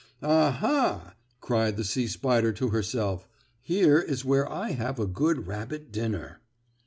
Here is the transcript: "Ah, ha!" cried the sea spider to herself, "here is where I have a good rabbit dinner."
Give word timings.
"Ah, 0.23 0.49
ha!" 0.49 1.13
cried 1.41 1.77
the 1.77 1.83
sea 1.83 2.07
spider 2.07 2.51
to 2.53 2.69
herself, 2.69 3.27
"here 3.61 3.99
is 3.99 4.25
where 4.25 4.51
I 4.51 4.71
have 4.71 4.99
a 4.99 5.05
good 5.05 5.45
rabbit 5.45 5.91
dinner." 5.91 6.41